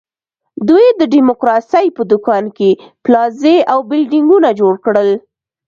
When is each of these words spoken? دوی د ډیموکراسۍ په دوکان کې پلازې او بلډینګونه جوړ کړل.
دوی 0.67 0.87
د 0.99 1.01
ډیموکراسۍ 1.13 1.85
په 1.97 2.01
دوکان 2.11 2.45
کې 2.57 2.69
پلازې 3.03 3.57
او 3.71 3.79
بلډینګونه 3.89 4.49
جوړ 4.59 4.73
کړل. 4.85 5.09